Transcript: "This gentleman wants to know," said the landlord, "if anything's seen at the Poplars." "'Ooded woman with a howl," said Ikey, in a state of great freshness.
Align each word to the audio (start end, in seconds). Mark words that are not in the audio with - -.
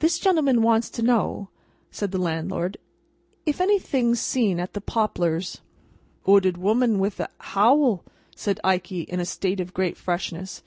"This 0.00 0.18
gentleman 0.18 0.60
wants 0.60 0.90
to 0.90 1.00
know," 1.02 1.48
said 1.90 2.10
the 2.12 2.18
landlord, 2.18 2.76
"if 3.46 3.58
anything's 3.58 4.20
seen 4.20 4.60
at 4.60 4.74
the 4.74 4.82
Poplars." 4.82 5.62
"'Ooded 6.28 6.58
woman 6.58 6.98
with 6.98 7.18
a 7.20 7.30
howl," 7.38 8.04
said 8.34 8.60
Ikey, 8.62 9.04
in 9.08 9.18
a 9.18 9.24
state 9.24 9.60
of 9.60 9.72
great 9.72 9.96
freshness. 9.96 10.62